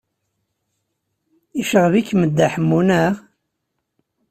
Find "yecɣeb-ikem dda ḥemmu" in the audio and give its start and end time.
1.57-2.79